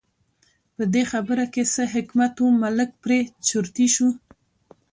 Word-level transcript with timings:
په 0.75 0.83
دې 0.93 1.03
خبره 1.11 1.45
کې 1.53 1.63
څه 1.73 1.83
حکمت 1.93 2.33
و، 2.39 2.45
ملک 2.61 2.89
پرې 3.03 3.19
چرتي 3.49 3.87
شو. 3.95 4.09